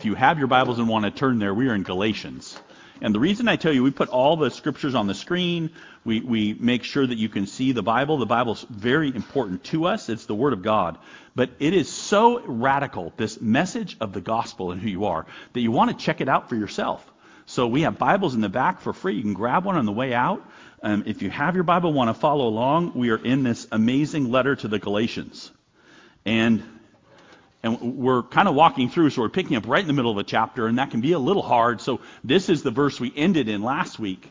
[0.00, 2.58] If you have your Bibles and want to turn there, we are in Galatians.
[3.02, 5.72] And the reason I tell you, we put all the scriptures on the screen.
[6.06, 8.16] We, we make sure that you can see the Bible.
[8.16, 10.08] The Bible's very important to us.
[10.08, 10.96] It's the Word of God.
[11.34, 15.60] But it is so radical, this message of the gospel and who you are, that
[15.60, 17.04] you want to check it out for yourself.
[17.44, 19.16] So we have Bibles in the back for free.
[19.16, 20.42] You can grab one on the way out.
[20.82, 24.30] Um, if you have your Bible, want to follow along, we are in this amazing
[24.30, 25.50] letter to the Galatians.
[26.24, 26.62] And
[27.62, 30.16] and we're kind of walking through, so we're picking up right in the middle of
[30.16, 31.80] a chapter, and that can be a little hard.
[31.80, 34.30] So this is the verse we ended in last week.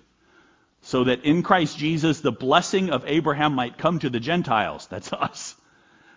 [0.81, 4.87] So that in Christ Jesus, the blessing of Abraham might come to the Gentiles.
[4.87, 5.55] That's us.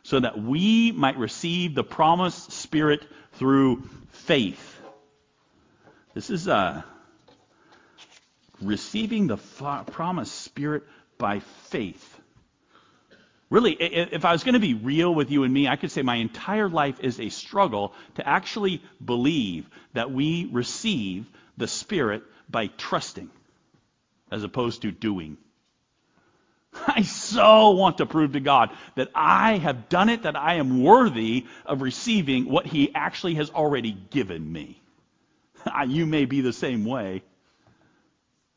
[0.05, 3.05] So that we might receive the promised Spirit
[3.35, 4.81] through faith.
[6.15, 6.83] This is uh,
[8.61, 10.85] receiving the promised Spirit
[11.19, 12.21] by faith.
[13.53, 16.01] Really, if I was going to be real with you and me, I could say
[16.01, 21.27] my entire life is a struggle to actually believe that we receive
[21.59, 23.29] the Spirit by trusting
[24.31, 25.37] as opposed to doing.
[26.87, 30.83] I so want to prove to God that I have done it, that I am
[30.83, 34.81] worthy of receiving what He actually has already given me.
[35.89, 37.23] you may be the same way.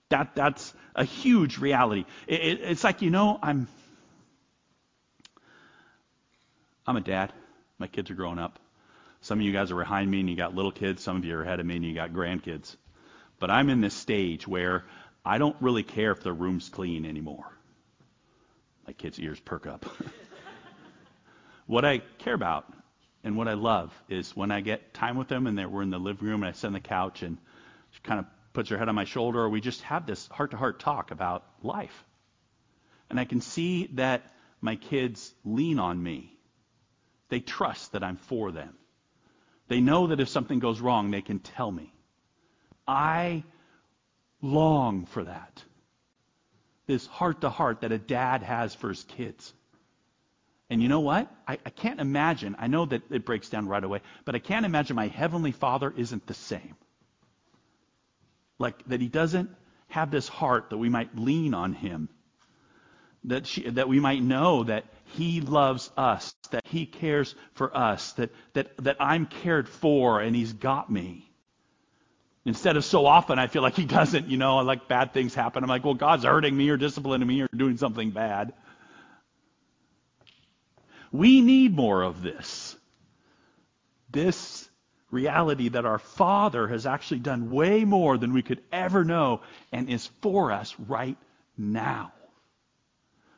[0.07, 2.05] That, that's a huge reality.
[2.27, 3.67] It, it, it's like, you know, I'm
[6.87, 7.33] I'm a dad.
[7.79, 8.59] My kids are growing up.
[9.21, 11.01] Some of you guys are behind me and you got little kids.
[11.01, 12.75] Some of you are ahead of me and you got grandkids.
[13.39, 14.85] But I'm in this stage where
[15.25, 17.51] I don't really care if the room's clean anymore.
[18.85, 19.85] My kids' ears perk up.
[21.65, 22.71] what I care about
[23.23, 25.97] and what I love is when I get time with them and we're in the
[25.97, 27.39] living room and I sit on the couch and
[27.91, 30.51] she kind of puts her head on my shoulder or we just have this heart
[30.51, 32.05] to heart talk about life.
[33.09, 36.34] And I can see that my kids lean on me
[37.35, 38.73] they trust that I'm for them.
[39.67, 41.93] They know that if something goes wrong, they can tell me.
[42.87, 43.43] I
[44.41, 45.61] long for that.
[46.87, 49.53] This heart to heart that a dad has for his kids.
[50.69, 51.29] And you know what?
[51.45, 54.65] I, I, can't imagine, I know that it breaks down right away, but I can't
[54.65, 56.75] imagine my Heavenly Father isn't the same.
[58.59, 59.49] Like, that He doesn't
[59.89, 62.07] have this heart that we might lean on Him
[63.25, 68.13] that, she, that we might know that He loves us, that He cares for us,
[68.13, 71.29] that, that, that I'm cared for and He's got me.
[72.45, 75.63] Instead of so often I feel like He doesn't, you know, like bad things happen.
[75.63, 78.53] I'm like, well, God's hurting me or disciplining me or doing something bad.
[81.11, 82.75] We need more of this.
[84.11, 84.69] This
[85.11, 89.41] reality that our Father has actually done way more than we could ever know
[89.71, 91.17] and is for us right
[91.57, 92.11] now.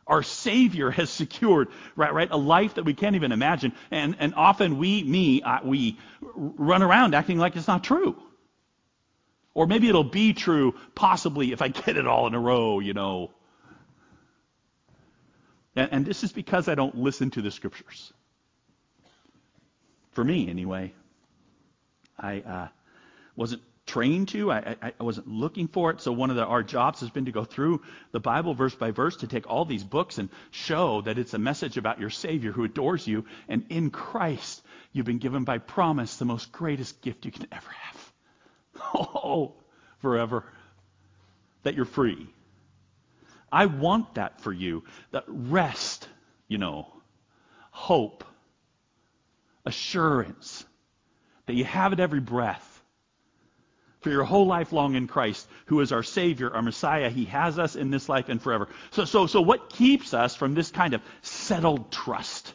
[0.08, 3.74] Our Savior has secured, right, right, a life that we can't even imagine.
[3.92, 8.16] And, and often we, me, uh, we run around acting like it's not true.
[9.54, 12.94] Or maybe it'll be true, possibly, if I get it all in a row, you
[12.94, 13.32] know.
[15.76, 18.14] And, and this is because I don't listen to the Scriptures.
[20.12, 20.94] For me, anyway.
[22.20, 22.68] I uh,
[23.36, 24.52] wasn't trained to.
[24.52, 26.02] I, I, I, wasn't looking for it.
[26.02, 27.82] So one of the, our jobs has been to go through
[28.12, 31.40] the Bible verse by verse to take all these books and show that it's a
[31.40, 33.26] message about your Savior who adores you.
[33.48, 34.62] And in Christ,
[34.92, 38.14] you've been given by promise the most greatest gift you can ever have.
[38.94, 39.54] Oh,
[40.00, 40.46] forever.
[41.64, 42.28] That you're free.
[43.52, 44.84] I want that for you.
[45.12, 46.08] That rest,
[46.48, 46.88] you know,
[47.72, 48.24] hope,
[49.66, 50.64] assurance,
[51.48, 52.67] that you have it every breath
[54.08, 57.10] for your whole life long in Christ, who is our Savior, our Messiah.
[57.10, 58.70] He has us in this life and forever.
[58.92, 62.54] So, so, so what keeps us from this kind of settled trust?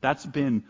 [0.00, 0.64] That's been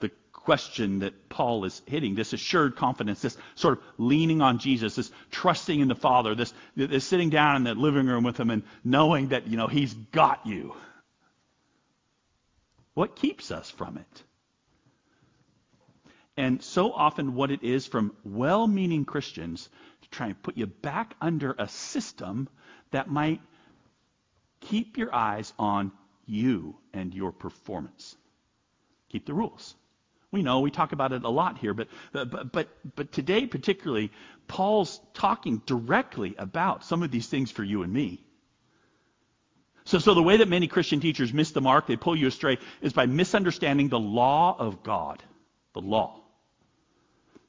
[0.00, 2.14] the question that Paul is hitting.
[2.14, 6.52] This assured confidence, this sort of leaning on Jesus, this trusting in the Father, this,
[6.76, 9.94] this sitting down in the living room with Him and knowing that, you know, He's
[9.94, 10.74] got you.
[12.92, 14.22] What keeps us from it?
[16.36, 19.68] And so often, what it is from well meaning Christians
[20.02, 22.48] to try and put you back under a system
[22.90, 23.40] that might
[24.60, 25.92] keep your eyes on
[26.26, 28.16] you and your performance.
[29.10, 29.74] Keep the rules.
[30.30, 34.10] We know we talk about it a lot here, but but but but today particularly,
[34.48, 38.24] Paul's talking directly about some of these things for you and me.
[39.84, 42.58] So, so the way that many Christian teachers miss the mark, they pull you astray,
[42.80, 45.22] is by misunderstanding the law of God.
[45.74, 46.21] The law.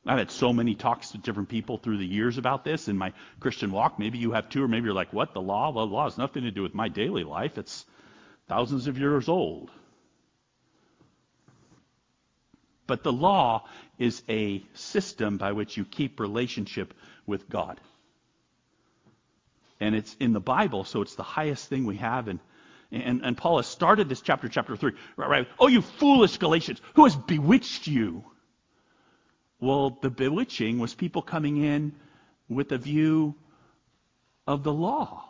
[0.06, 3.14] I've had so many talks with different people through the years about this in my
[3.40, 4.00] Christian walk.
[4.00, 5.34] Maybe you have too, or maybe you're like, what?
[5.34, 5.72] The law?
[5.72, 7.58] The law has nothing to do with my daily life.
[7.58, 7.86] It's
[8.50, 9.72] thousands of years old.
[12.86, 13.66] But the law
[13.98, 16.94] is a system by which you keep relationship
[17.26, 17.80] with God.
[19.80, 22.28] And it's in the Bible, so it's the highest thing we have.
[22.28, 22.40] And,
[22.92, 24.92] and, and Paul has started this chapter, chapter 3.
[25.16, 25.48] Right, right.
[25.60, 28.26] Oh, you foolish Galatians, who has bewitched you?
[29.64, 31.94] Well, the bewitching was people coming in
[32.50, 33.34] with a view
[34.46, 35.30] of the law.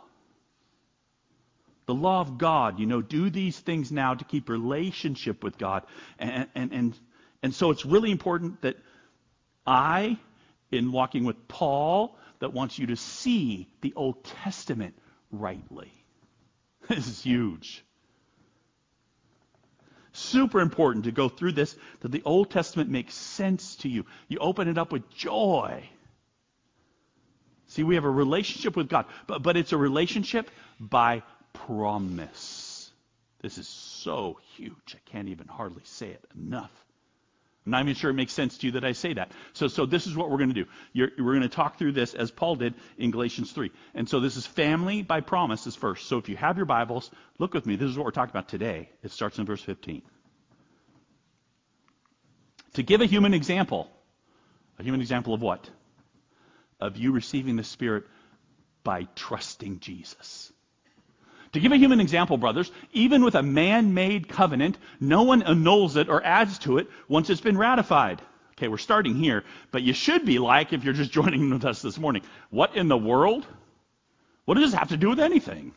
[1.86, 5.84] The law of God, you know, do these things now to keep relationship with God.
[6.18, 6.98] And, and, and,
[7.44, 8.76] and so it's really important that
[9.64, 10.18] I,
[10.72, 14.98] in walking with Paul, that wants you to see the Old Testament
[15.30, 15.92] rightly.
[16.88, 17.83] This is huge.
[20.16, 24.06] Super important to go through this, that the Old Testament makes sense to you.
[24.28, 25.88] You open it up with joy.
[27.66, 32.92] See, we have a relationship with God, but, but it's a relationship by promise.
[33.42, 34.94] This is so huge.
[34.94, 36.83] I can't even hardly say it enough.
[37.66, 39.32] I'm not even sure it makes sense to you that I say that.
[39.54, 40.66] So, so this is what we're going to do.
[40.92, 43.70] You're, we're going to talk through this as Paul did in Galatians 3.
[43.94, 46.06] And so this is family by promise is first.
[46.06, 47.76] So if you have your Bibles, look with me.
[47.76, 48.90] This is what we're talking about today.
[49.02, 50.02] It starts in verse 15.
[52.74, 53.88] To give a human example,
[54.78, 55.70] a human example of what?
[56.80, 58.04] Of you receiving the Spirit
[58.82, 60.52] by trusting Jesus.
[61.54, 66.08] To give a human example, brothers, even with a man-made covenant, no one annuls it
[66.08, 68.20] or adds to it once it's been ratified.
[68.54, 71.80] Okay, we're starting here, but you should be like, if you're just joining with us
[71.80, 73.46] this morning, what in the world?
[74.46, 75.72] What does this have to do with anything?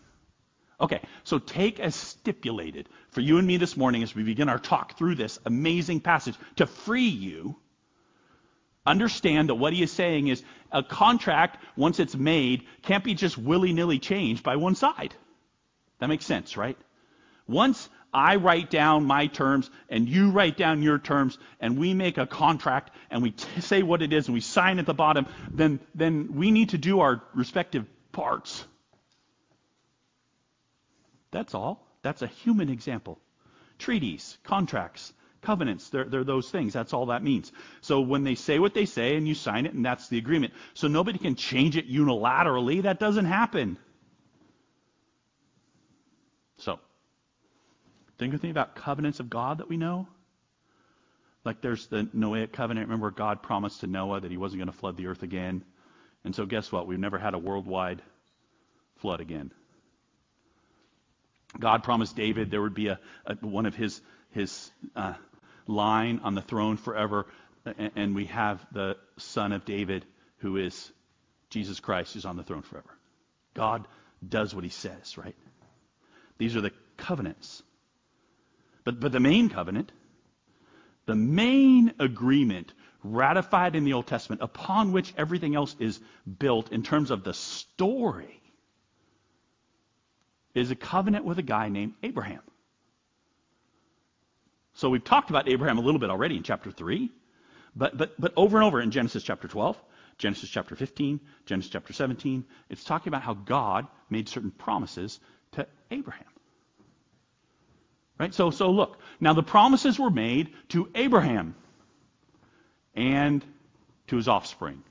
[0.82, 4.60] Okay, so take as stipulated for you and me this morning as we begin our
[4.60, 7.56] talk through this amazing passage to free you.
[8.88, 10.42] Understand that what he is saying is
[10.72, 15.14] a contract, once it's made, can't be just willy nilly changed by one side.
[16.00, 16.78] That makes sense, right?
[17.48, 22.18] Once I write down my terms and you write down your terms and we make
[22.18, 25.28] a contract and we t- say what it is and we sign at the bottom,
[25.52, 28.66] then, then we need to do our respective parts.
[31.32, 31.86] That's all.
[32.04, 33.20] That's a human example.
[33.80, 36.74] Treaties, contracts, covenants, they're, they're those things.
[36.74, 37.52] That's all that means.
[37.82, 40.54] So when they say what they say and you sign it and that's the agreement.
[40.74, 42.84] So nobody can change it unilaterally.
[42.84, 43.78] That doesn't happen.
[46.58, 46.80] So,
[48.18, 50.08] think with me about covenants of God that we know.
[51.46, 52.88] Like there's the Noahic covenant.
[52.88, 55.64] Remember, God promised to Noah that he wasn't going to flood the earth again.
[56.24, 56.88] And so, guess what?
[56.88, 58.02] We've never had a worldwide
[58.98, 59.52] flood again.
[61.58, 65.14] God promised David there would be a, a one of his his uh,
[65.68, 67.28] line on the throne forever,
[67.66, 70.06] and, and we have the son of David
[70.40, 70.92] who is
[71.50, 72.90] Jesus Christ, who's on the throne forever.
[73.54, 73.88] God
[74.28, 75.36] does what he says, right?
[76.38, 77.64] These are the covenants.
[78.88, 79.92] But, but the main covenant,
[81.08, 82.72] the main agreement
[83.04, 86.00] ratified in the Old Testament upon which everything else is
[86.40, 88.42] built in terms of the story,
[90.54, 92.40] is a covenant with a guy named Abraham.
[94.76, 97.12] So we've talked about Abraham a little bit already in chapter 3,
[97.76, 99.76] but, but, but over and over in Genesis chapter 12,
[100.18, 105.20] Genesis chapter 15, Genesis chapter 17, it's talking about how God made certain promises
[105.52, 106.24] to Abraham.
[108.20, 108.34] Right?
[108.34, 109.00] So, so look.
[109.20, 111.56] Now the promises were made to Abraham
[112.96, 113.44] and
[114.08, 114.84] to his offspring.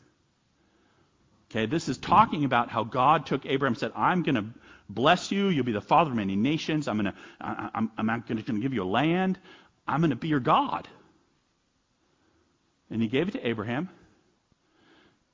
[1.51, 4.47] Okay, this is talking about how God took Abraham and said, I'm going to
[4.89, 5.49] bless you.
[5.49, 6.89] You'll be the father of many nations.
[6.89, 9.39] I'm going to, I'm, I'm going to give you a land.
[9.87, 10.89] I'm going to be your God.
[12.91, 13.89] And he gave it to Abraham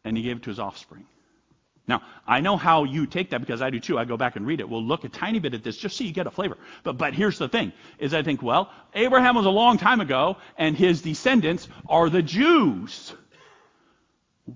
[0.05, 1.07] and he gave it to his offspring.
[1.89, 3.99] Now, I know how you take that because I do too.
[3.99, 4.69] I go back and read it.
[4.69, 6.57] We'll look a tiny bit at this just so you get a flavor.
[6.85, 10.37] But, but here's the thing, is I think, well, Abraham was a long time ago,
[10.57, 13.13] and his descendants are the Jews.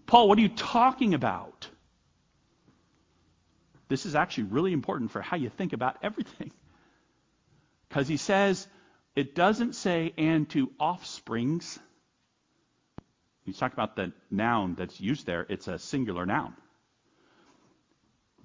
[0.06, 1.68] Paul, what are you talking about?
[3.88, 6.52] This is actually really important for how you think about everything.
[7.88, 8.66] Because he says,
[9.16, 11.78] it doesn't say, and to offsprings.
[13.44, 15.46] He's talking about the noun that's used there.
[15.48, 16.54] It's a singular noun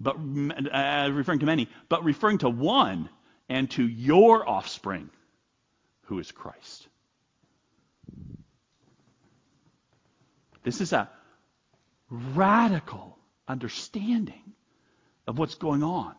[0.01, 3.09] but uh, referring to many, but referring to one
[3.49, 5.09] and to your offspring,
[6.03, 6.87] who is Christ.
[10.63, 11.09] This is a
[12.09, 13.17] radical
[13.47, 14.53] understanding
[15.27, 16.15] of what's going on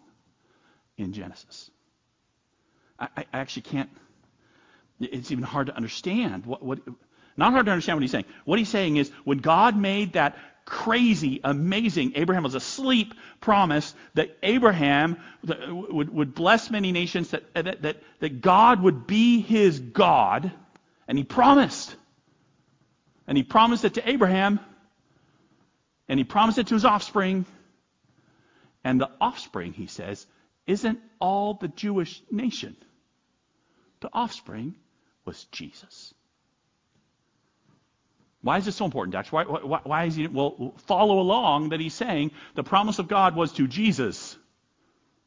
[0.97, 1.71] in Genesis.
[2.99, 3.91] I, I actually can't.
[5.01, 6.79] It's even hard to understand what, what.
[7.37, 8.27] Not hard to understand what he's saying.
[8.45, 14.37] What he's saying is when God made that crazy, amazing, Abraham was asleep promise that
[14.42, 20.52] Abraham would, would bless many nations, that, that, that, that God would be his God.
[21.09, 21.95] And he promised.
[23.26, 24.61] And he promised it to Abraham.
[26.09, 27.45] And he promised it to his offspring.
[28.85, 30.26] And the offspring, he says,
[30.66, 32.76] isn't all the Jewish nation.
[34.00, 34.75] The offspring
[35.25, 36.14] was Jesus.
[38.43, 39.31] Why is this so important, Dutch?
[39.31, 40.27] Why, why, why is he?
[40.27, 44.37] Well, follow along that he's saying the promise of God was to Jesus.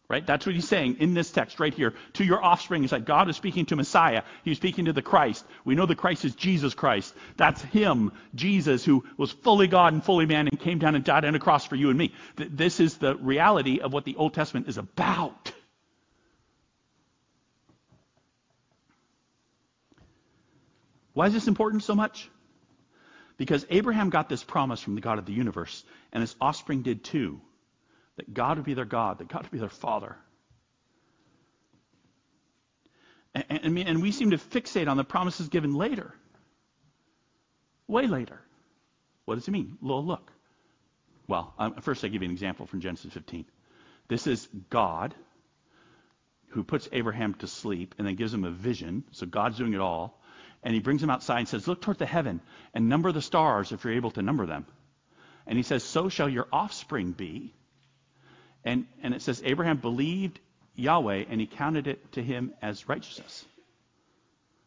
[0.08, 0.26] Right?
[0.26, 1.96] That's what he's saying in this text right here.
[2.14, 4.22] To your offspring is that God is speaking to Messiah.
[4.44, 5.44] He's speaking to the Christ.
[5.64, 7.16] We know the Christ is Jesus Christ.
[7.38, 11.26] That's him, Jesus, who was fully God and fully man and came down and died
[11.26, 12.14] on a cross for you and me.
[12.36, 15.52] This is the reality of what the Old Testament is about.
[21.14, 22.30] Why is this important so much?
[23.38, 27.04] Because Abraham got this promise from the God of the universe, and his offspring did
[27.04, 27.42] too
[28.18, 30.16] that God would be their God, that God would be their Father.
[33.34, 36.14] And, and, we seem to fixate on the promises given later.
[37.86, 38.40] Way later.
[39.26, 39.78] What does it mean?
[39.82, 40.32] Well, look.
[41.28, 43.46] Well, um, first I give you an example from Genesis 15.
[44.08, 45.14] This is God
[46.50, 49.04] who puts Abraham to sleep and then gives him a vision.
[49.12, 50.22] So God's doing it all.
[50.66, 52.42] And he brings him outside and says, Look toward the heaven
[52.74, 54.66] and number the stars if you're able to number them.
[55.46, 57.54] And he says, So shall your offspring be.
[58.66, 60.40] And, and it says, Abraham believed
[60.74, 63.46] Yahweh and he counted it to him as righteousness.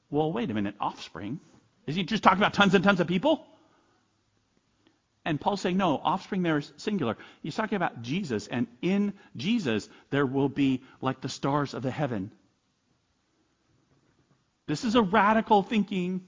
[0.09, 1.41] Well, wait a minute, offspring?
[1.89, 3.45] Is he just talking about tons and tons of people?
[5.25, 7.17] And Paul's saying, no, offspring there is singular.
[7.43, 11.91] He's talking about Jesus, and in Jesus there will be like the stars of the
[11.91, 12.31] heaven.
[14.69, 16.21] This is a radical thinking.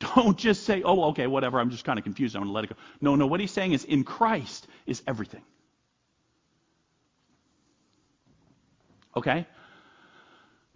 [0.00, 2.64] Don't just say, oh, okay, whatever, I'm just kind of confused, I'm going to let
[2.64, 2.76] it go.
[3.00, 5.42] No, no, what he's saying is in Christ is everything.
[9.16, 9.46] Okay?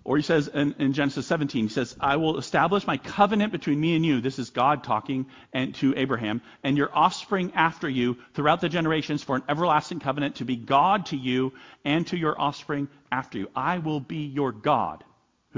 [0.04, 3.78] Or he says in, in, Genesis 17, he says, I will establish my covenant between
[3.80, 4.20] me and you.
[4.20, 9.24] This is God talking and to Abraham, and your offspring after you throughout the generations
[9.24, 11.52] for an everlasting covenant to be God to you
[11.84, 13.50] and to your offspring after you.
[13.54, 15.04] I will be your God.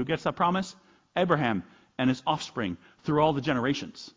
[0.01, 0.75] Who gets that promise?
[1.15, 1.61] Abraham
[1.99, 4.09] and his offspring through all the generations.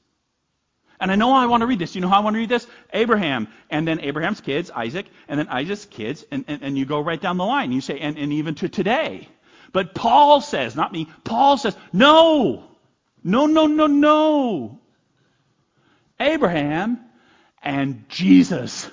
[0.99, 1.95] And I know I want to read this.
[1.95, 2.67] You know how I want to read this?
[2.95, 7.01] Abraham, and then Abraham's kids, Isaac, and then Isaac's kids, and, and, and you go
[7.01, 7.71] right down the line.
[7.71, 9.29] You say, and, and even to today.
[9.75, 12.65] But Paul says, not me, Paul says, no,
[13.23, 14.81] no, no, no, no.
[16.19, 16.99] Abraham
[17.63, 18.87] and Jesus.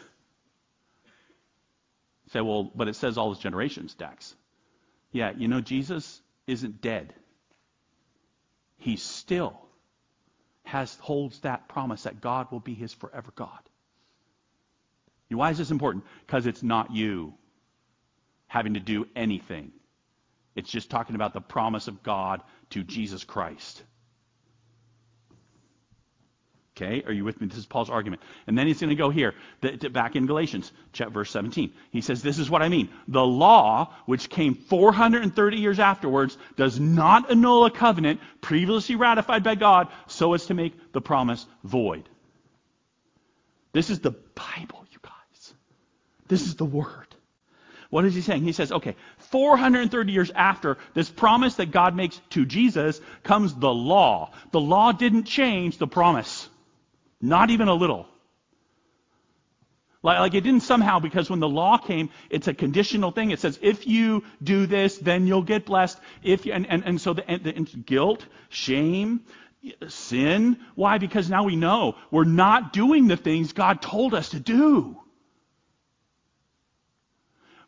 [2.26, 4.36] You say, well, but it says all his generations, Dax.
[5.14, 6.20] Yeah, you know, Jesus
[6.52, 7.14] isn't dead.
[8.78, 9.60] He still
[10.64, 13.60] has holds that promise that God will be his forever God.
[15.30, 16.04] Why is this important?
[16.26, 17.34] Because it's not you
[18.48, 19.72] having to do anything.
[20.56, 22.42] It's just talking about the promise of God
[22.72, 23.82] to Jesus Christ.
[26.78, 27.48] Okay, are you with me?
[27.48, 28.22] This is Paul's argument.
[28.48, 31.74] And then he's going to go here, the, the, back in Galatians, chapter verse 17.
[31.92, 32.88] He says, This is what I mean.
[33.10, 39.56] The law, which came 430 years afterwards, does not annul a covenant previously ratified by
[39.56, 42.08] God so as to make the promise void.
[43.74, 45.54] This is the Bible, you guys.
[46.30, 47.08] This is the Word.
[47.90, 48.44] What is he saying?
[48.44, 53.74] He says, okay, 430 years after this promise that God makes to Jesus comes the
[53.74, 54.32] law.
[54.52, 56.48] The law didn't change the promise.
[57.22, 58.08] Not even a little.
[60.04, 63.30] Like, like, it didn't somehow, because when the law came, it's a conditional thing.
[63.30, 66.00] It says, if you do this, then you'll get blessed.
[66.24, 67.54] If you, and, and, and so the, the
[67.86, 69.22] guilt, shame,
[69.88, 70.58] sin.
[70.74, 70.98] Why?
[70.98, 74.98] Because now we know we're not doing the things God told us to do.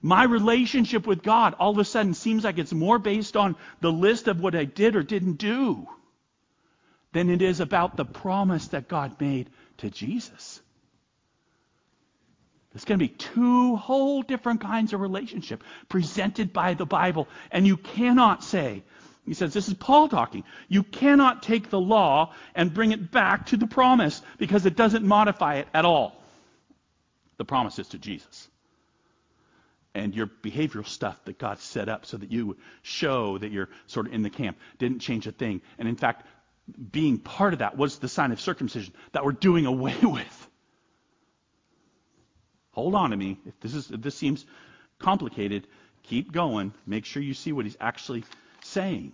[0.01, 3.91] My relationship with God all of a sudden seems like it's more based on the
[3.91, 5.88] list of what I did or didn't do
[7.13, 10.62] than it is about the promise that God made to Jesus.
[12.74, 17.27] There's going to be two whole different kinds of relationship presented by the Bible.
[17.51, 18.82] And you cannot say,
[19.25, 20.43] he says, this is Paul talking.
[20.67, 25.05] You cannot take the law and bring it back to the promise because it doesn't
[25.05, 26.20] modify it at all.
[27.38, 28.50] The promise is to Jesus.
[29.93, 34.08] And your behavioral stuff that God set up so that you show that you're sort
[34.08, 35.62] of in the camp didn't change a thing.
[35.77, 36.25] And in fact,
[36.91, 40.50] being part of that was the sign of circumcision that we're doing away with.
[42.72, 43.39] Hold on to me.
[43.46, 44.46] If this is if this seems
[45.00, 45.67] complicated,
[46.03, 46.74] keep going.
[46.88, 48.24] Make sure you see what he's actually
[48.63, 49.13] saying.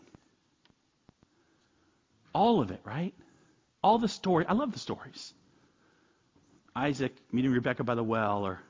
[2.33, 3.13] All of it, right?
[3.83, 4.45] All the story.
[4.47, 5.33] I love the stories.
[6.75, 8.61] Isaac meeting Rebecca by the well, or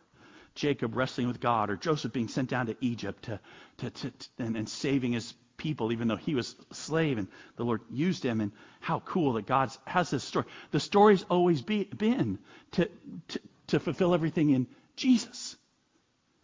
[0.55, 3.39] Jacob wrestling with God, or Joseph being sent down to Egypt to,
[3.77, 7.63] to, to and, and saving his people, even though he was a slave and the
[7.63, 8.41] Lord used him.
[8.41, 10.45] And how cool that God has this story.
[10.71, 12.39] The story's always be, been
[12.71, 12.89] to,
[13.27, 15.55] to, to fulfill everything in Jesus.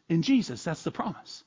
[0.07, 1.43] In Jesus, that's the promise.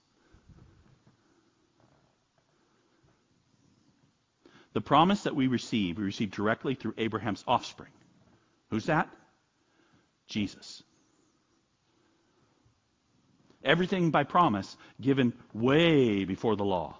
[4.72, 7.90] The promise that we receive, we receive directly through Abraham's offspring.
[8.70, 9.08] Who's that?
[10.26, 10.82] Jesus.
[13.64, 16.98] Everything by promise given way before the law.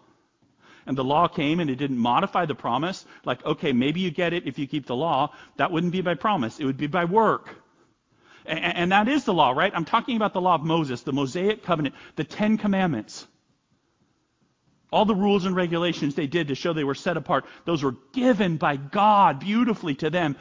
[0.88, 3.04] And the law came and it didn't modify the promise.
[3.26, 5.35] Like, okay, maybe you get it if you keep the law.
[5.57, 6.59] That wouldn't be by promise.
[6.59, 7.54] It would be by work.
[8.47, 9.71] And, and that is the law, right?
[9.75, 13.26] I'm talking about the law of Moses, the Mosaic covenant, the Ten Commandments.
[14.90, 17.97] All the rules and regulations they did to show they were set apart, those were
[18.14, 20.37] given by God beautifully to them.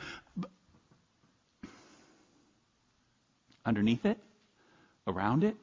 [3.65, 4.17] Underneath it,
[5.05, 5.57] around it,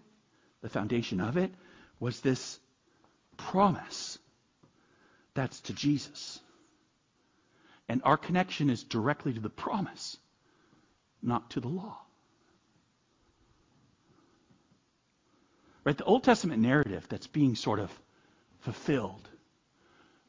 [0.60, 1.50] the foundation of it
[1.98, 2.60] was this
[3.38, 4.18] promise
[5.34, 6.40] that's to Jesus.
[7.88, 10.16] And our connection is directly to the promise,
[11.22, 11.98] not to the law.
[15.84, 15.96] Right?
[15.96, 17.90] The Old Testament narrative that's being sort of
[18.60, 19.28] fulfilled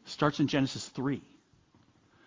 [0.03, 1.21] starts in Genesis 3.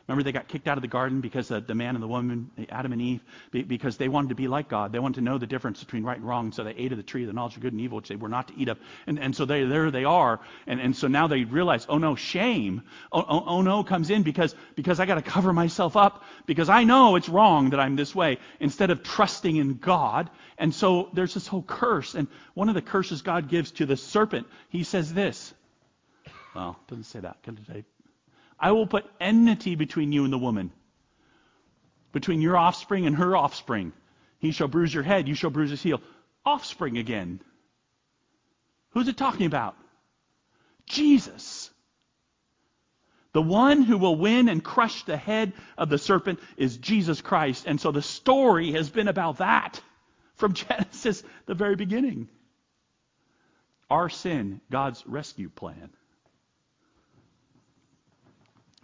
[0.09, 2.51] Remember, they got kicked out of the garden because the, the man and the woman,
[2.71, 3.23] Adam and Eve,
[3.53, 4.91] because they wanted to be like God.
[4.91, 6.51] They wanted to know the difference between right and wrong.
[6.51, 8.17] So they ate of the tree of the knowledge of good and evil, which they
[8.17, 8.79] were not to eat of.
[9.07, 10.41] And, and so they, there they are.
[10.67, 12.85] And, and so now they realize, oh no, shame.
[13.13, 16.71] Oh, oh, oh no comes in because, because I got to cover myself up because
[16.71, 20.31] I know it's wrong that I'm this way instead of trusting in God.
[20.57, 22.15] And so there's this whole curse.
[22.15, 25.53] And one of the curses God gives to the serpent, he says this.
[26.55, 27.37] Well, doesn't say that.
[28.59, 30.73] I will put enmity between you and the woman,
[32.13, 33.93] between your offspring and her offspring.
[34.39, 36.01] He shall bruise your head, you shall bruise his heel.
[36.45, 37.41] Offspring again.
[38.91, 39.77] Who's it talking about?
[40.87, 41.71] Jesus.
[43.33, 47.65] The one who will win and crush the head of the serpent is Jesus Christ.
[47.67, 49.81] And so the story has been about that
[50.37, 52.29] from Genesis, the very beginning.
[53.91, 55.91] Our sin, God's rescue plan.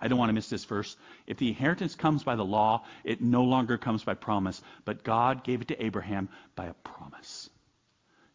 [0.01, 0.97] I don't want to miss this verse.
[1.27, 5.45] If the inheritance comes by the law, it no longer comes by promise, but God
[5.45, 7.49] gave it to Abraham by a promise.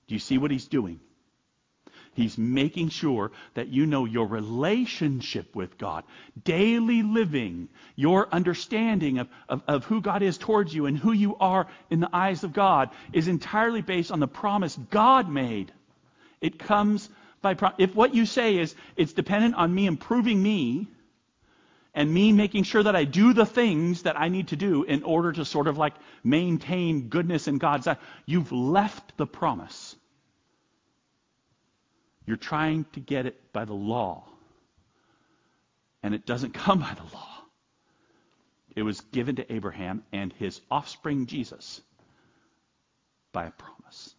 [0.07, 0.99] Do you see what he's doing?
[2.13, 6.03] He's making sure that you know your relationship with God,
[6.43, 11.35] daily living, your understanding of, of, of, who God is towards you and who you
[11.37, 15.71] are in the eyes of God is entirely based on the promise God made.
[16.41, 17.07] It comes
[17.41, 17.77] by promise.
[17.77, 20.87] If what you say is it's dependent on me improving me,
[21.99, 25.03] and me making sure that I do the things that I need to do in
[25.03, 29.97] order to sort of like maintain goodness in God's eye, you've left the promise.
[32.25, 34.23] You're trying to get it by the law.
[36.01, 37.43] And it doesn't come by the law.
[38.77, 41.81] It was given to Abraham and his offspring Jesus
[43.33, 44.15] by a promise.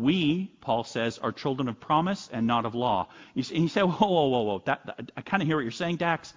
[0.00, 3.08] We, Paul says, are children of promise and not of law.
[3.34, 4.62] You and you say whoa, whoa, whoa, whoa.
[4.64, 6.32] That, that, I kind of hear what you're saying, Dax.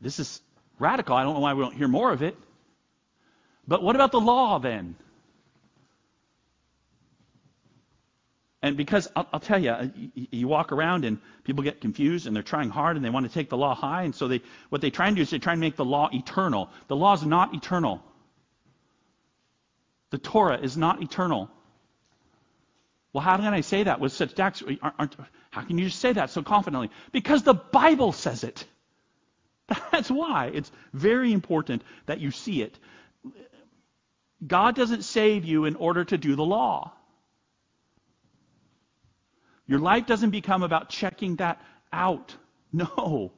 [0.00, 0.40] This is
[0.78, 1.16] radical.
[1.16, 2.36] I don't know why we don't hear more of it.
[3.66, 4.96] But what about the law then?
[8.60, 12.26] And because I'll, I'll tell you, uh, you, you, walk around and people get confused
[12.26, 14.02] and they're trying hard and they want to take the law high.
[14.02, 16.08] And so they, what they try and do is they try and make the law
[16.12, 16.70] eternal.
[16.88, 18.02] The law is not eternal.
[20.10, 21.50] The Torah is not eternal.
[23.14, 24.62] Well, how can I say that with such docs?
[25.50, 26.90] How can you just say that so confidently?
[27.12, 28.66] Because the Bible says it.
[29.92, 30.50] That's why.
[30.52, 32.76] It's very important that you see it.
[34.44, 36.92] God doesn't save you in order to do the law.
[39.68, 42.36] Your life doesn't become about checking that out.
[42.76, 43.30] No.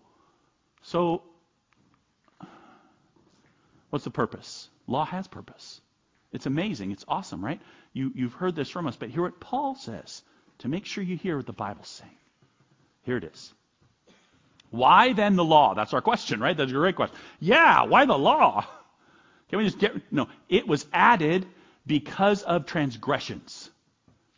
[0.80, 1.22] So,
[3.90, 4.70] what's the purpose?
[4.86, 5.82] Law has purpose.
[6.32, 6.90] It's amazing.
[6.90, 7.60] It's awesome, right?
[7.92, 10.22] You, you've heard this from us, but hear what Paul says
[10.58, 12.10] to make sure you hear what the Bible's saying.
[13.02, 13.52] Here it is.
[14.70, 15.74] Why then the law?
[15.74, 16.56] That's our question, right?
[16.56, 17.16] That's a great question.
[17.40, 18.66] Yeah, why the law?
[19.48, 20.28] Can we just get no?
[20.48, 21.46] It was added
[21.86, 23.70] because of transgressions.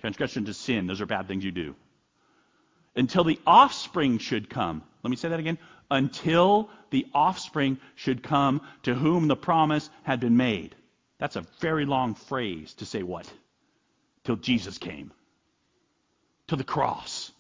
[0.01, 0.87] Transgression to sin.
[0.87, 1.75] Those are bad things you do.
[2.95, 4.83] Until the offspring should come.
[5.03, 5.59] Let me say that again.
[5.91, 10.75] Until the offspring should come to whom the promise had been made.
[11.19, 13.31] That's a very long phrase to say what?
[14.29, 15.11] till Jesus came
[16.49, 17.33] to the cross.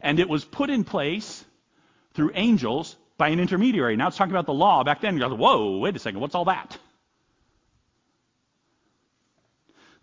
[0.00, 1.44] And it was put in place
[2.14, 3.94] through angels by an intermediary.
[3.96, 4.84] Now it's talking about the law.
[4.84, 6.78] Back then, you go, whoa, wait a second, what's all that?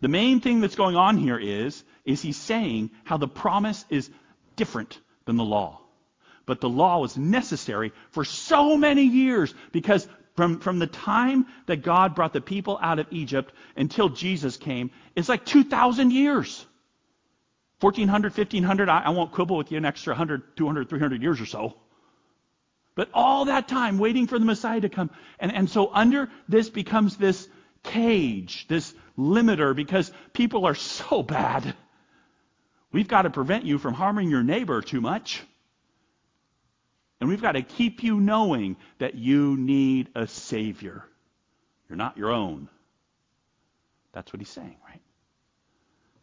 [0.01, 4.07] The main thing that's going on here is, is he's saying how the promise is
[4.55, 5.81] different than the law.
[6.45, 11.83] But the law was necessary for so many years because from, from the time that
[11.83, 16.65] God brought the people out of Egypt until Jesus came, it's like 2,000 years.
[17.81, 21.45] 1400, 1500, I, I won't quibble with you an extra 100, 200, 300 years or
[21.45, 21.75] so.
[22.95, 25.09] But all that time waiting for the Messiah to come.
[25.39, 27.47] And, and so under this becomes this
[27.83, 31.73] cage, this limiter, because people are so bad.
[32.91, 35.41] We've got to prevent you from harming your neighbor too much.
[37.21, 41.05] And we've got to keep you knowing that you need a Savior.
[41.87, 42.67] You're not your own.
[44.11, 45.01] That's what he's saying, right?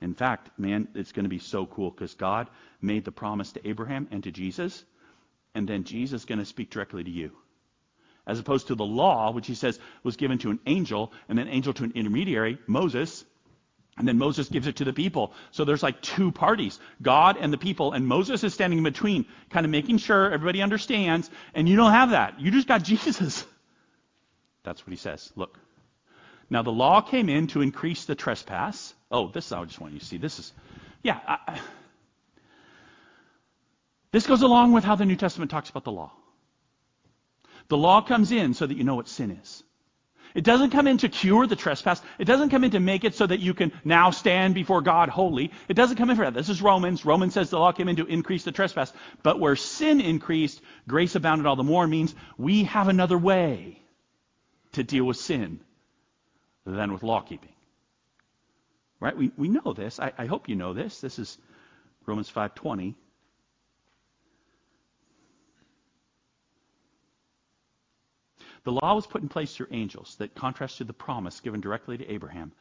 [0.01, 2.49] In fact, man, it's going to be so cool because God
[2.83, 4.85] made the promise to Abraham and to Jesus,
[5.55, 7.31] and then Jesus is going to speak directly to you.
[8.27, 11.49] As opposed to the law, which he says was given to an angel, and then
[11.49, 13.25] angel to an intermediary, Moses,
[13.99, 15.33] and then Moses gives it to the people.
[15.51, 19.27] So there's like two parties, God and the people, and Moses is standing in between,
[19.51, 22.41] kind of making sure everybody understands, and you don't have that.
[22.41, 23.45] You just got Jesus.
[24.63, 25.33] That's what he says.
[25.35, 25.59] Look.
[26.51, 28.95] Now the law came in to increase the trespass.
[29.11, 30.17] Oh, this I just want you to see.
[30.17, 30.53] This is,
[31.03, 31.19] yeah.
[31.27, 31.61] I,
[34.13, 36.13] this goes along with how the New Testament talks about the law.
[37.69, 39.63] The law comes in so that you know what sin is.
[40.39, 42.01] It doesn't come in to cure the trespass.
[42.17, 45.09] It doesn't come in to make it so that you can now stand before God
[45.09, 45.51] holy.
[45.69, 46.33] It doesn't come in for that.
[46.33, 47.05] This is Romans.
[47.05, 48.93] Romans says the law came in to increase the trespass.
[49.25, 53.83] But where sin increased, grace abounded all the more means we have another way
[54.75, 55.59] to deal with sin
[56.65, 57.53] than with law keeping.
[59.01, 59.17] Right?
[59.17, 59.99] We, we know this.
[59.99, 61.01] I, I hope you know this.
[61.01, 61.37] This is
[62.07, 62.95] Romans 5.20.
[68.65, 71.97] The law was put in place through angels that contrasts to the promise given directly
[71.99, 72.53] to Abraham.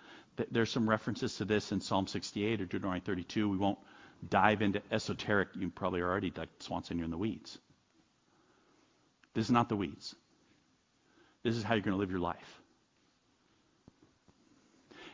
[0.51, 3.49] There's some references to this in Psalm 68 or Deuteronomy 32.
[3.49, 3.79] We won't
[4.29, 5.49] dive into esoteric.
[5.55, 7.57] You probably are already, like Swanson, you're in the weeds.
[9.33, 10.15] This is not the weeds.
[11.43, 12.61] This is how you're going to live your life.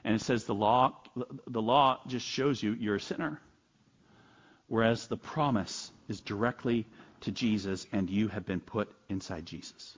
[0.04, 1.02] And it says the law,
[1.48, 3.40] the law just shows you you're a sinner.
[4.68, 6.86] Whereas the promise is directly
[7.22, 9.98] to Jesus and you have been put inside Jesus.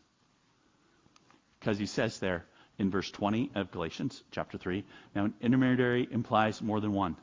[1.65, 2.45] Because he says there
[2.78, 4.84] in verse 20 of Galatians chapter 3,
[5.15, 7.15] now an intermediary implies more than one.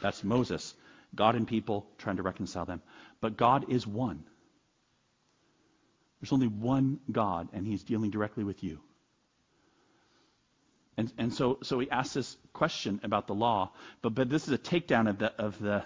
[0.00, 0.74] That's Moses,
[1.14, 2.80] God and people trying to reconcile them.
[3.20, 4.24] But God is one.
[6.18, 8.80] There's only one God, and he's dealing directly with you.
[10.96, 14.54] And, and so, so he asks this question about the law, but, but this is
[14.54, 15.84] a takedown of the, of the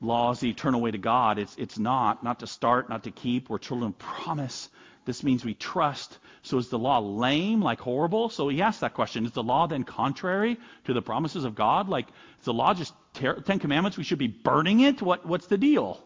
[0.00, 1.38] law as the eternal way to God.
[1.38, 3.48] It's, it's not, not to start, not to keep.
[3.48, 4.68] We're children of promise.
[5.06, 6.18] This means we trust.
[6.42, 8.28] So is the law lame, like horrible?
[8.28, 9.24] So he asks that question.
[9.24, 11.88] Is the law then contrary to the promises of God?
[11.88, 12.08] Like,
[12.40, 13.96] is the law just ter- Ten Commandments?
[13.96, 15.00] We should be burning it?
[15.00, 16.02] What, what's the deal?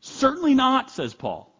[0.00, 1.52] Certainly not, says Paul.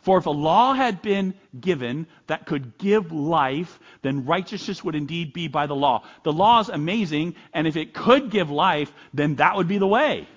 [0.00, 5.32] For if a law had been given that could give life, then righteousness would indeed
[5.32, 6.04] be by the law.
[6.24, 9.86] The law is amazing, and if it could give life, then that would be the
[9.86, 10.28] way.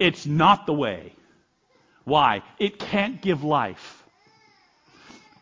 [0.00, 1.14] It's not the way.
[2.10, 2.42] Why?
[2.58, 4.02] It can't give life.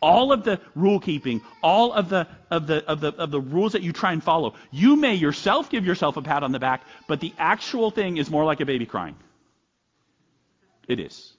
[0.03, 3.71] All of the rule keeping, all of the, of, the, of, the, of the rules
[3.71, 6.83] that you try and follow, you may yourself give yourself a pat on the back,
[7.07, 9.15] but the actual thing is more like a baby crying.
[10.87, 11.33] It is.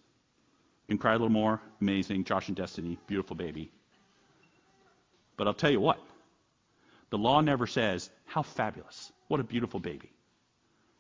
[0.88, 1.60] You can cry a little more.
[1.80, 2.24] Amazing.
[2.24, 2.98] Josh and Destiny.
[3.06, 3.70] Beautiful baby.
[5.36, 6.00] But I'll tell you what.
[7.10, 9.12] The law never says, how fabulous.
[9.28, 10.10] What a beautiful baby.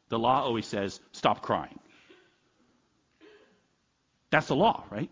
[0.08, 1.80] The law always says, stop crying.
[4.30, 5.10] That's the law, right?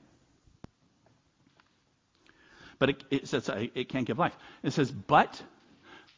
[2.78, 4.36] But it, it says uh, it can't give life.
[4.62, 5.42] It says, but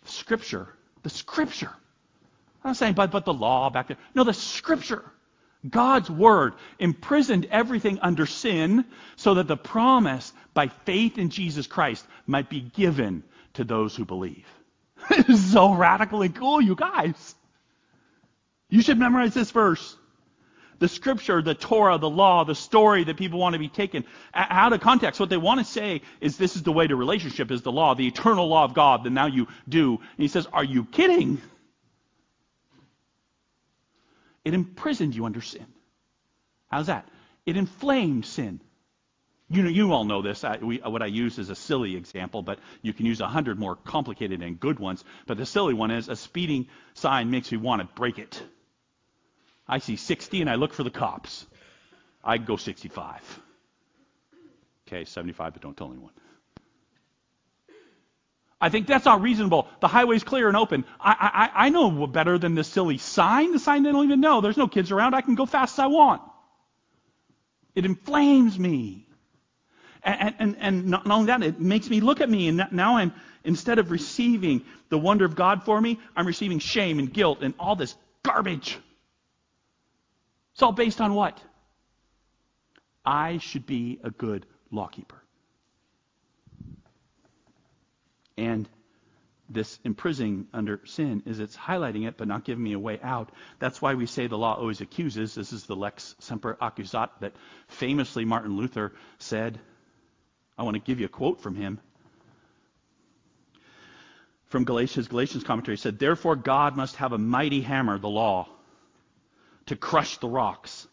[0.05, 0.69] Scripture,
[1.03, 1.73] the Scripture.
[2.63, 3.97] I'm not saying, but, but the law back there.
[4.15, 5.05] No, the Scripture.
[5.69, 8.85] God's Word imprisoned everything under sin
[9.17, 13.23] so that the promise by faith in Jesus Christ might be given
[13.55, 14.47] to those who believe.
[15.35, 17.35] So radically cool, you guys.
[18.69, 19.97] You should memorize this verse
[20.81, 24.73] the scripture, the Torah, the law, the story that people want to be taken out
[24.73, 25.21] of context.
[25.21, 27.95] What they want to say is this is the way to relationship is the law,
[27.95, 29.99] the eternal law of God that now you do.
[29.99, 31.40] And he says, are you kidding?
[34.45, 35.66] It imprisoned you under sin.
[36.69, 37.07] How's that?
[37.45, 38.61] It inflamed sin.
[39.51, 40.45] You know, you all know this.
[40.45, 43.59] I, we, what I use is a silly example, but you can use a hundred
[43.59, 45.05] more complicated and good ones.
[45.27, 48.40] But the silly one is a speeding sign makes me want to break it.
[49.71, 51.47] I see 60 and I look for the cops.
[52.25, 53.41] I'd go 65.
[54.87, 56.11] Okay, 75, but don't tell anyone.
[58.61, 59.69] I think that's not reasonable.
[59.81, 60.85] The highway's clear and open.
[61.01, 63.53] I, I, I know better than this silly sign.
[63.53, 64.41] The sign they don't even know.
[64.41, 65.15] There's no kids around.
[65.15, 66.21] I can go fast as I want.
[67.75, 69.07] It inflames me.
[70.03, 72.49] And, and, and not only that, it makes me look at me.
[72.49, 76.99] And now I'm, instead of receiving the wonder of God for me, I'm receiving shame
[76.99, 78.77] and guilt and all this garbage.
[80.61, 81.42] It's all based on what?
[83.03, 85.16] I should be a good lawkeeper.
[88.37, 88.68] And
[89.49, 93.33] this imprisoning under sin is it's highlighting it but not giving me a way out.
[93.59, 95.35] That's why we say the law always accuses.
[95.35, 97.33] This is the lex semper accusat that
[97.68, 99.59] famously Martin Luther said.
[100.59, 101.81] I want to give you a quote from him.
[104.49, 108.46] From Galatians, Galatians commentary said, Therefore God must have a mighty hammer, the law,
[109.71, 110.87] to crush the rocks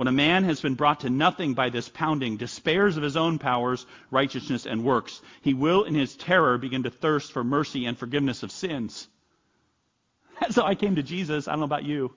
[0.00, 3.38] when a man has been brought to nothing by this pounding, despairs of his own
[3.38, 7.98] powers, righteousness, and works, he will in his terror begin to thirst for mercy and
[7.98, 9.06] forgiveness of sins.
[10.52, 11.48] So I came to Jesus.
[11.48, 12.14] I don't know about you.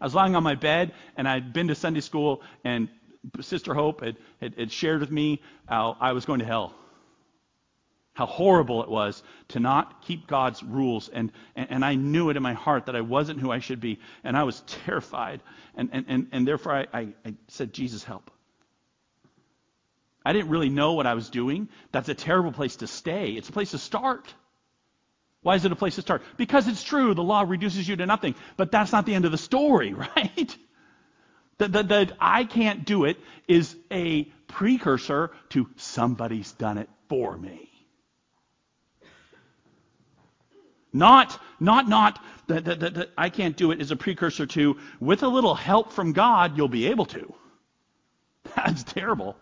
[0.00, 2.88] I was lying on my bed, and I'd been to Sunday school, and
[3.40, 6.74] Sister Hope had, had, had shared with me how I was going to hell
[8.20, 11.08] how horrible it was to not keep God's rules.
[11.08, 13.80] And, and, and, I knew it in my heart that I wasn't who I should
[13.80, 13.98] be.
[14.22, 15.40] And I was terrified.
[15.74, 18.30] And, and, and, and therefore I, I, I said, Jesus, help.
[20.22, 21.70] I didn't really know what I was doing.
[21.92, 23.30] That's a terrible place to stay.
[23.30, 24.34] It's a place to start.
[25.40, 26.20] Why is it a place to start?
[26.36, 27.14] Because it's true.
[27.14, 28.34] The law reduces you to nothing.
[28.58, 30.56] But that's not the end of the story, right?
[31.56, 33.16] That, I can't do it
[33.48, 37.69] is a precursor to somebody's done it for me.
[40.92, 44.76] Not, not, not that, that, that, that, I can't do it is a precursor to,
[44.98, 47.32] with a little help from God, you'll be able to.
[48.56, 49.36] That's terrible.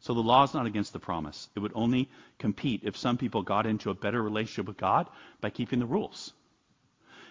[0.00, 1.48] So the law is not against the promise.
[1.56, 2.08] It would only
[2.38, 5.08] compete if some people got into a better relationship with God
[5.40, 6.32] by keeping the rules.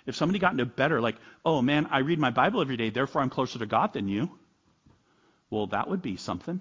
[0.05, 3.21] If somebody got into better, like, oh man, I read my Bible every day, therefore
[3.21, 4.29] I'm closer to God than you.
[5.49, 6.59] Well, that would be something.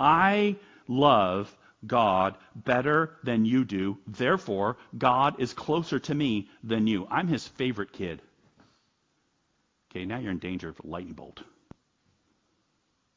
[0.00, 0.56] I
[0.88, 3.98] love God better than you do.
[4.06, 7.06] Therefore, God is closer to me than you.
[7.10, 8.22] I'm his favorite kid.
[9.90, 11.42] Okay, now you're in danger of a lightning bolt.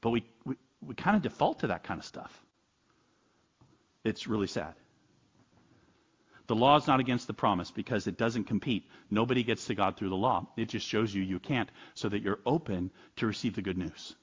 [0.02, 2.34] But we, we, we kind of default to that kind of stuff.
[4.04, 4.74] It's really sad.
[6.48, 8.90] The law is not against the promise because it doesn't compete.
[9.12, 10.48] Nobody gets to God through the law.
[10.58, 14.16] It just shows you you can't so that you're open to receive the good news.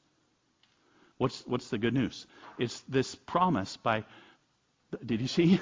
[1.18, 2.26] What's, what's the good news?
[2.58, 4.04] It's this promise by
[5.04, 5.60] did you see?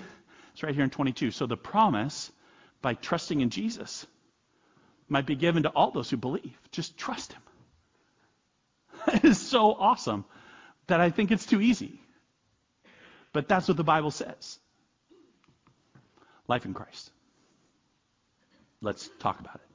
[0.53, 1.33] It's right here in 22.
[1.33, 2.31] So the promise
[2.81, 4.07] by trusting in Jesus
[5.09, 6.57] might be given to all those who believe.
[6.71, 7.43] Just trust him.
[9.15, 10.25] It is so awesome
[10.87, 12.01] that I think it's too easy.
[13.33, 14.59] But that's what the Bible says.
[16.47, 17.11] Life in Christ.
[18.81, 19.74] Let's talk about it.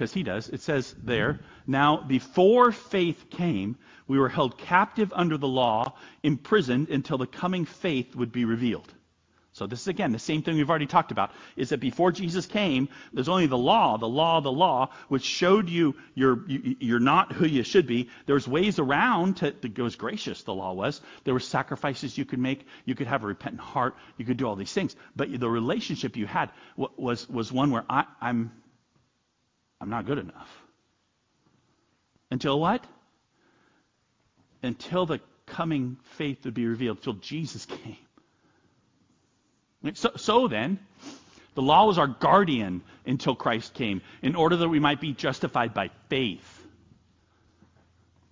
[0.00, 0.48] Because he does.
[0.48, 1.08] It says mm-hmm.
[1.08, 3.76] there, now before faith came,
[4.08, 8.90] we were held captive under the law, imprisoned until the coming faith would be revealed.
[9.52, 11.32] So this is again the same thing we've already talked about.
[11.54, 15.68] Is that before Jesus came, there's only the law, the law, the law, which showed
[15.68, 18.08] you you're you're not who you should be.
[18.24, 20.44] There's ways around to, to was gracious.
[20.44, 22.66] The law was there were sacrifices you could make.
[22.86, 23.96] You could have a repentant heart.
[24.16, 24.96] You could do all these things.
[25.14, 26.52] But the relationship you had
[26.96, 28.52] was was one where I, I'm
[29.80, 30.48] I'm not good enough.
[32.30, 32.86] Until what?
[34.62, 37.96] until the coming faith would be revealed, until Jesus came.
[39.94, 40.78] So, so, then,
[41.54, 45.72] the law was our guardian until Christ came, in order that we might be justified
[45.72, 46.56] by faith.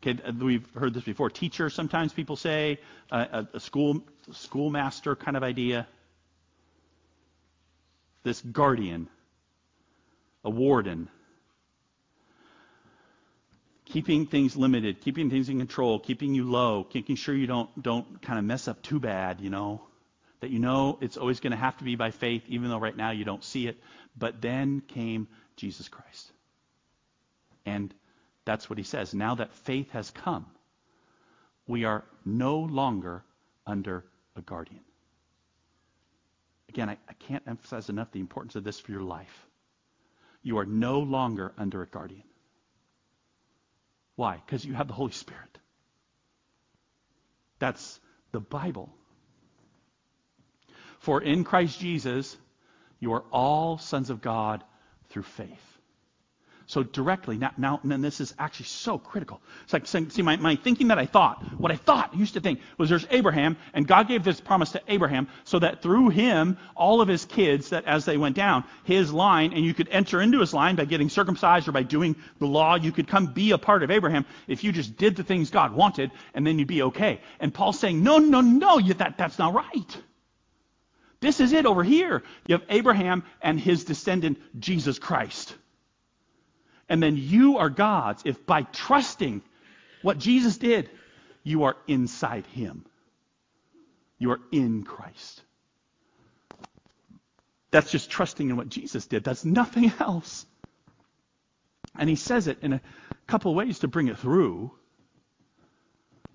[0.03, 1.31] Okay, we've heard this before.
[1.31, 2.79] Teacher, sometimes people say,
[3.11, 5.89] uh, a, a school schoolmaster kind of idea.
[8.23, 9.09] This guardian,
[10.45, 11.09] a warden,
[13.90, 18.22] keeping things limited, keeping things in control, keeping you low, making sure you don't don't
[18.22, 19.83] kind of mess up too bad, you know.
[20.40, 22.96] That you know it's always going to have to be by faith, even though right
[22.96, 23.77] now you don't see it.
[24.16, 26.31] But then came Jesus Christ.
[27.66, 27.92] And
[28.44, 29.14] that's what he says.
[29.14, 30.46] Now that faith has come,
[31.66, 33.24] we are no longer
[33.66, 34.05] under
[34.37, 34.81] a guardian.
[36.68, 39.46] Again, I, I can't emphasize enough the importance of this for your life.
[40.42, 42.22] You are no longer under a guardian.
[44.18, 44.42] Why?
[44.44, 45.59] Because you have the Holy Spirit.
[47.61, 48.00] That's
[48.33, 48.92] the Bible.
[50.98, 52.37] For in Christ Jesus,
[52.98, 54.64] you are all sons of God
[55.11, 55.67] through faith.
[56.68, 57.38] So directly.
[57.38, 59.40] Now, now and then this is actually so critical.
[59.64, 62.40] It's like saying, see, my, my thinking that I thought, what I thought, used to
[62.40, 66.59] think, was there's Abraham, and God gave this promise to Abraham so that through him,
[66.76, 70.20] all of his kids, that as they went down, his line, and you could enter
[70.20, 73.52] into his line by getting circumcised or by doing the law, you could come be
[73.52, 76.68] a part of Abraham if you just did the things God wanted, and then you'd
[76.68, 77.22] be okay.
[77.40, 79.96] And Paul's saying, no, no, no, you, that, that's not right.
[81.20, 82.22] This is it over here.
[82.46, 85.54] You have Abraham and his descendant, Jesus Christ.
[86.88, 89.42] And then you are God's if by trusting
[90.03, 90.90] what Jesus did,
[91.42, 92.85] you are inside him.
[94.18, 95.42] You are in Christ.
[97.70, 99.24] That's just trusting in what Jesus did.
[99.24, 100.46] That's nothing else.
[101.98, 102.81] And he says it in a
[103.27, 104.72] couple ways to bring it through.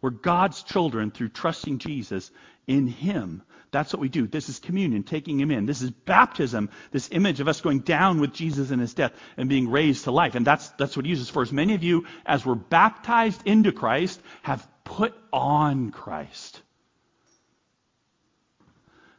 [0.03, 2.29] We're God's children through trusting Jesus
[2.67, 3.41] in him
[3.73, 4.27] that's what we do.
[4.27, 5.65] This is communion, taking him in.
[5.65, 9.49] This is baptism, this image of us going down with Jesus in his death and
[9.49, 10.35] being raised to life.
[10.35, 11.51] And that's, that's what he uses for us.
[11.51, 16.61] Many of you, as we're baptized into Christ, have put on Christ.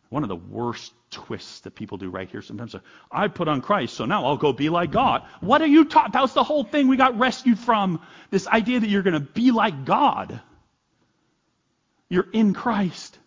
[0.09, 2.77] One of the worst twists that people do right here sometimes.
[3.11, 5.25] I put on Christ, so now I'll go be like God.
[5.41, 6.13] What are you taught?
[6.13, 8.01] That was the whole thing we got rescued from.
[8.31, 10.41] This idea that you're going to be like God.
[12.15, 13.19] You're in Christ.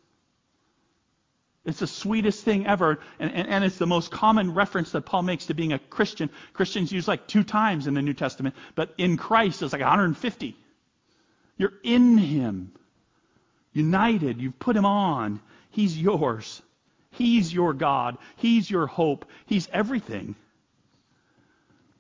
[1.66, 5.24] It's the sweetest thing ever, and, and, and, it's the most common reference that Paul
[5.24, 6.30] makes to being a Christian.
[6.54, 10.56] Christians use like two times in the New Testament, but in Christ it's like 150.
[11.58, 12.72] You're in Him,
[13.74, 14.40] united.
[14.40, 15.42] You've put Him on.
[15.72, 16.62] He's yours.
[17.12, 18.18] He's your God.
[18.38, 19.26] He's your hope.
[19.48, 20.36] He's everything.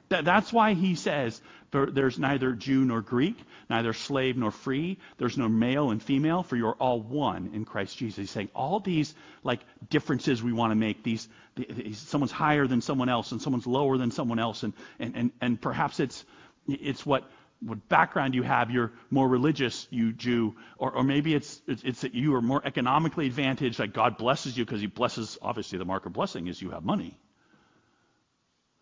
[0.08, 1.42] That, that's why He says,
[1.86, 3.38] there's neither Jew nor Greek,
[3.70, 4.98] neither slave nor free.
[5.18, 8.18] There's no male and female, for you're all one in Christ Jesus.
[8.18, 9.14] He's saying all these
[9.44, 9.60] like
[9.90, 11.04] differences we want to make.
[11.04, 15.16] These, these someone's higher than someone else, and someone's lower than someone else, and and
[15.16, 16.26] and, and perhaps it's
[16.68, 21.60] it's what what background you have, you're more religious, you Jew, or, or maybe it's,
[21.68, 25.38] it's, it's that you are more economically advantaged, like God blesses you because He blesses.
[25.42, 27.18] Obviously, the mark of blessing is you have money.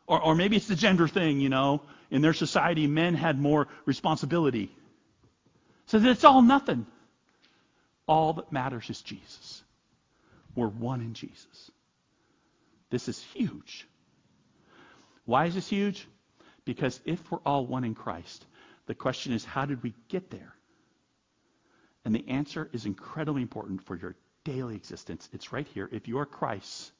[0.07, 1.81] Or, or maybe it's the gender thing, you know.
[2.11, 4.71] In their society, men had more responsibility.
[5.87, 6.85] So it's all nothing.
[8.07, 9.63] All that matters is Jesus.
[10.55, 11.71] We're one in Jesus.
[12.91, 13.87] This is huge.
[15.25, 16.07] Why is this huge?
[16.65, 18.45] Because if we're all one in Christ,
[18.85, 20.53] the question is, how did we get there?
[22.05, 25.27] And the answer is incredibly important for your daily existence.
[25.33, 25.89] It's right here.
[25.91, 26.91] If you are Christ,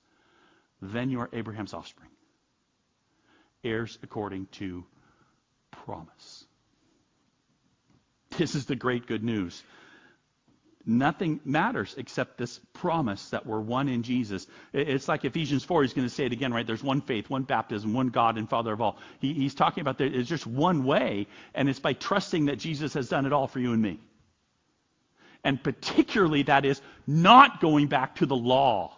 [0.82, 2.10] then you are Abraham's offspring
[3.66, 4.86] heirs according to
[5.72, 6.46] promise.
[8.38, 9.64] This is the great good news.
[10.86, 14.46] Nothing matters except this promise that we're one in Jesus.
[14.72, 16.66] It's like Ephesians 4, he's going to say it again, right?
[16.66, 19.00] There's one faith, one baptism, one God and Father of all.
[19.20, 21.26] He, he's talking about there's just one way,
[21.56, 24.00] and it's by trusting that Jesus has done it all for you and me.
[25.44, 28.96] And particularly, that is not going back to the law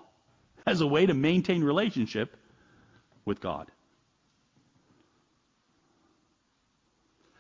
[0.65, 2.36] as a way to maintain relationship
[3.23, 3.71] with God.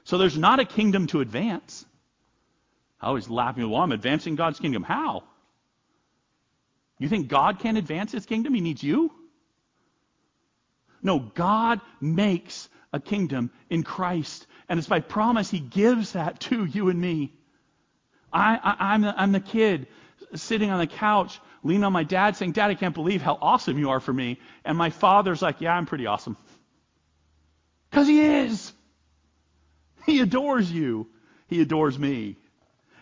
[0.07, 1.85] So there's not a kingdom to advance.
[3.01, 3.57] I always laugh.
[3.57, 4.81] Well, I'm advancing God's kingdom.
[4.81, 5.25] How?
[6.97, 8.53] You think God can advance his kingdom?
[8.53, 9.11] He needs you?
[11.03, 14.47] No, God makes a kingdom in Christ.
[14.69, 17.33] And it's by promise he gives that to you and me.
[18.31, 19.87] I, am the, I'm the kid
[20.35, 23.77] sitting on the couch, leaning on my dad, saying, Dad, I can't believe how awesome
[23.77, 24.39] you are for me.
[24.63, 26.37] And my father's like, Yeah, I'm pretty awesome.
[27.89, 28.71] Because he is.
[30.11, 31.07] He adores you.
[31.47, 32.37] He adores me.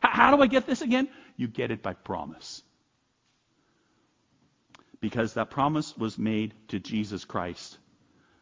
[0.01, 1.07] How do I get this again?
[1.37, 2.63] You get it by promise.
[5.01, 7.77] Because that promise was made to Jesus Christ,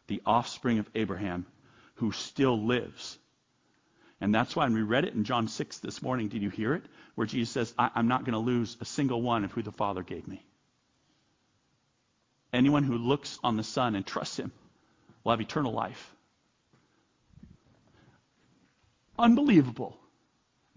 [0.06, 1.44] the offspring of Abraham,
[1.96, 3.18] who still lives.
[4.20, 6.72] And that's why when we read it in John 6 this morning, did you hear
[6.74, 6.84] it?
[7.16, 9.72] Where Jesus says, I- am not going to lose a single one of who the
[9.72, 10.42] Father gave me.
[12.50, 14.52] Anyone who looks on the Son and trusts Him
[15.22, 16.13] will have eternal life.
[19.18, 19.98] Unbelievable.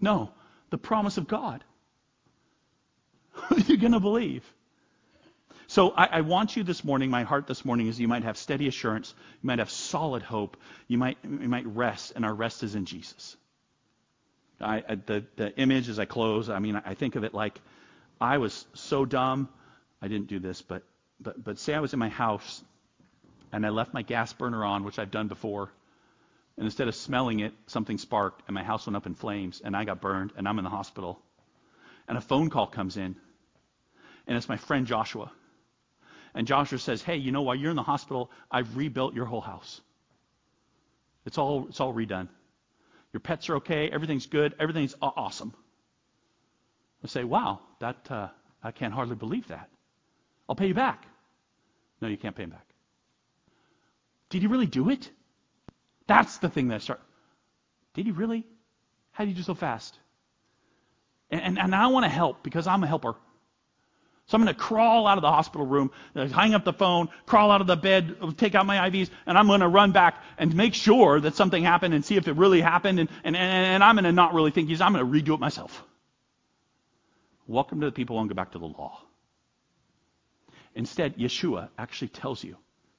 [0.00, 0.30] No,
[0.70, 1.64] the promise of God.
[3.32, 4.44] Who are you going to believe?
[5.66, 8.38] So I, I, want you this morning, my heart this morning is you might have
[8.38, 12.62] steady assurance, you might have solid hope, you might, you might rest, and our rest
[12.62, 13.36] is in Jesus.
[14.60, 17.60] I, I, the, the image as I close, I mean, I think of it like
[18.18, 19.50] I was so dumb.
[20.00, 20.84] I didn't do this, but,
[21.20, 22.62] but, but say I was in my house
[23.52, 25.70] and I left my gas burner on, which I've done before,
[26.58, 29.76] and instead of smelling it, something sparked and my house went up in flames and
[29.76, 31.22] I got burned and I'm in the hospital.
[32.08, 33.14] And a phone call comes in.
[34.26, 35.30] And it's my friend Joshua.
[36.34, 39.40] And Joshua says, Hey, you know, while you're in the hospital, I've rebuilt your whole
[39.40, 39.80] house.
[41.26, 42.28] It's all, it's all redone.
[43.12, 43.88] Your pets are okay.
[43.88, 44.56] Everything's good.
[44.58, 45.54] Everything's awesome.
[47.04, 48.28] I say, wow, that, uh,
[48.64, 49.70] I can't hardly believe that.
[50.48, 51.06] I'll pay you back.
[52.00, 52.66] No, you can't pay him back.
[54.30, 55.08] Did he really do it?
[56.08, 57.00] That's the thing that I start.
[57.94, 58.44] Did he really?
[59.12, 59.96] How did he do so fast?
[61.30, 63.14] And, and, and I want to help because I'm a helper.
[64.26, 67.08] So I'm going to crawl out of the hospital room, uh, hang up the phone,
[67.24, 70.22] crawl out of the bed, take out my IVs, and I'm going to run back
[70.36, 73.00] and make sure that something happened and see if it really happened.
[73.00, 75.40] And, and, and I'm going to not really think he's, I'm going to redo it
[75.40, 75.82] myself.
[77.46, 79.00] Welcome to the people who want to go back to the law.
[80.74, 82.56] Instead, Yeshua actually tells you,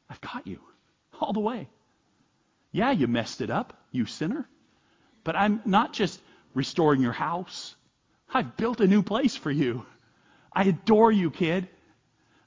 [0.09, 0.59] I've got you
[1.21, 1.69] all the way.
[2.71, 4.47] Yeah, you messed it up, you sinner.
[5.23, 6.19] But I'm not just
[6.53, 7.75] restoring your house.
[8.31, 9.85] I've built a new place for you.
[10.53, 11.67] I adore you, kid.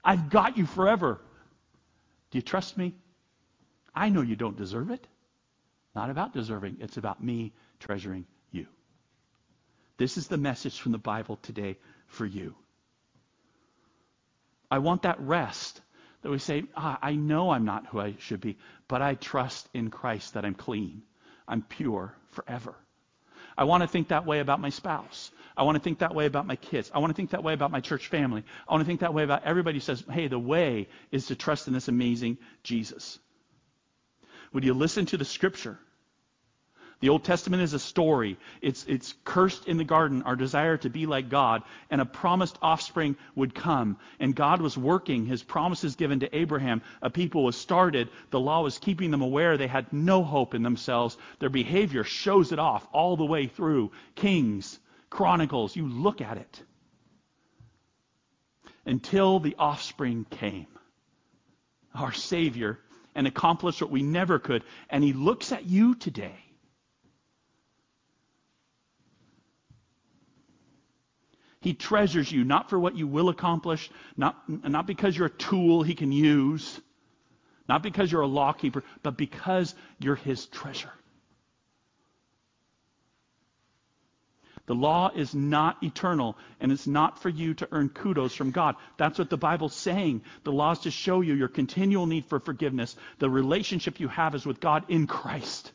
[0.04, 1.20] I've got you forever.
[2.30, 2.94] Do you trust me?
[3.94, 5.06] I know you don't deserve it.
[5.94, 8.66] Not about deserving, it's about me treasuring you.
[9.98, 12.54] This is the message from the Bible today for you.
[14.70, 15.80] I want that rest
[16.22, 18.56] that we say, ah, I know I'm not who I should be,
[18.88, 21.02] but I trust in Christ that I'm clean.
[21.46, 22.74] I'm pure forever.
[23.56, 25.30] I want to think that way about my spouse.
[25.56, 26.90] I want to think that way about my kids.
[26.94, 28.44] I want to think that way about my church family.
[28.66, 31.36] I want to think that way about everybody who says, hey, the way is to
[31.36, 33.18] trust in this amazing Jesus.
[34.52, 35.78] Would you listen to the scripture?
[37.02, 38.38] The Old Testament is a story.
[38.60, 42.56] It's, it's cursed in the garden, our desire to be like God, and a promised
[42.62, 43.96] offspring would come.
[44.20, 46.80] And God was working his promises given to Abraham.
[47.02, 48.08] A people was started.
[48.30, 51.18] The law was keeping them aware they had no hope in themselves.
[51.40, 53.90] Their behavior shows it off all the way through.
[54.14, 54.78] Kings,
[55.10, 56.62] Chronicles, you look at it.
[58.86, 60.68] Until the offspring came.
[61.96, 62.78] Our Savior
[63.16, 64.62] and accomplished what we never could.
[64.88, 66.51] And he looks at you today
[71.62, 75.82] He treasures you not for what you will accomplish, not, not because you're a tool
[75.82, 76.80] he can use,
[77.68, 80.92] not because you're a lawkeeper, but because you're his treasure.
[84.66, 88.74] The law is not eternal, and it's not for you to earn kudos from God.
[88.96, 90.22] That's what the Bible's saying.
[90.42, 92.96] The law is to show you your continual need for forgiveness.
[93.18, 95.72] The relationship you have is with God in Christ.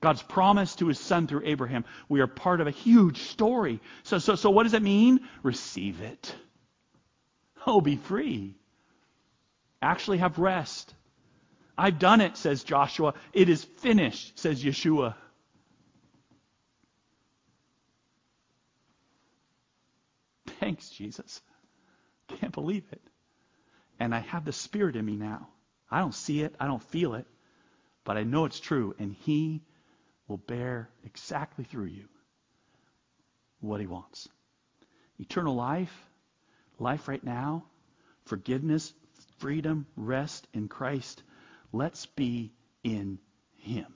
[0.00, 1.84] God's promise to his son through Abraham.
[2.08, 3.80] We are part of a huge story.
[4.02, 5.20] So, so, so what does it mean?
[5.42, 6.34] Receive it.
[7.66, 8.54] Oh, be free.
[9.80, 10.94] Actually have rest.
[11.78, 13.14] I've done it, says Joshua.
[13.32, 15.14] It is finished, says Yeshua.
[20.60, 21.40] Thanks, Jesus.
[22.28, 23.02] Can't believe it.
[23.98, 25.48] And I have the Spirit in me now.
[25.90, 27.26] I don't see it, I don't feel it,
[28.04, 28.94] but I know it's true.
[28.98, 29.62] And He
[30.28, 32.08] will bear exactly through you
[33.60, 34.28] what he wants.
[35.18, 36.06] Eternal life,
[36.78, 37.64] life right now,
[38.24, 38.92] forgiveness,
[39.38, 41.22] freedom, rest in Christ.
[41.72, 42.52] Let's be
[42.84, 43.18] in
[43.54, 43.94] him.